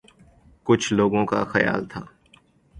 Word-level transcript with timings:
کچھ 0.63 0.93
لوگوں 0.93 1.25
کا 1.25 1.43
خیال 1.43 1.85
تھا 1.85 2.01